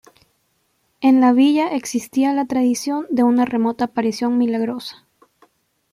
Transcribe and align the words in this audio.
En 1.01 1.21
la 1.21 1.31
villa 1.31 1.67
existía 1.75 2.33
la 2.33 2.45
tradición 2.47 3.05
de 3.11 3.21
una 3.21 3.45
remota 3.45 3.85
aparición 3.85 4.35
milagrosa. 4.39 5.07